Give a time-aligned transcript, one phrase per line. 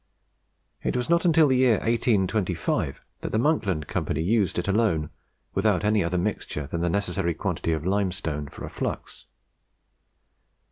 [0.81, 5.11] It was not until the year 1825 that the Monkland Company used it alone,
[5.53, 9.25] without any other mixture than the necessary quantity of limestone for a flux.